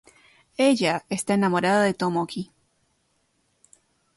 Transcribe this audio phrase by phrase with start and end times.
[0.57, 2.51] Ella está enamorada de Tomoki.